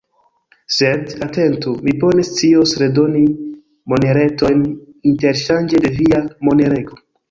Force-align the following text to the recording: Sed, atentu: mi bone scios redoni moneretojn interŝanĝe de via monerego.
Sed, 0.77 1.03
atentu: 1.25 1.73
mi 1.83 1.93
bone 2.05 2.25
scios 2.31 2.75
redoni 2.85 3.23
moneretojn 3.95 4.69
interŝanĝe 5.15 5.87
de 5.89 5.97
via 6.03 6.29
monerego. 6.53 7.05